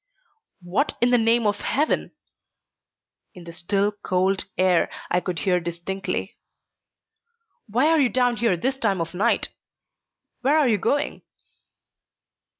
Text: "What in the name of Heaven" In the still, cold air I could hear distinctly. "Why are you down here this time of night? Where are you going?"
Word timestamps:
"What 0.63 0.93
in 0.99 1.11
the 1.11 1.19
name 1.19 1.45
of 1.45 1.57
Heaven" 1.57 2.11
In 3.35 3.43
the 3.43 3.51
still, 3.51 3.91
cold 3.91 4.45
air 4.57 4.89
I 5.11 5.19
could 5.19 5.37
hear 5.37 5.59
distinctly. 5.59 6.39
"Why 7.67 7.85
are 7.87 7.99
you 8.01 8.09
down 8.09 8.37
here 8.37 8.57
this 8.57 8.79
time 8.79 8.99
of 8.99 9.13
night? 9.13 9.49
Where 10.41 10.57
are 10.57 10.67
you 10.67 10.79
going?" 10.79 11.21